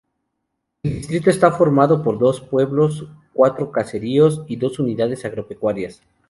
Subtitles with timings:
[0.81, 6.01] El distrito está formado por dos pueblos, cuatro caseríos y dos unidades agropecuarias.